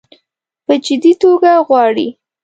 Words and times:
په 0.65 0.73
جدي 0.85 1.13
توګه 1.21 1.51
غواړي. 1.67 2.07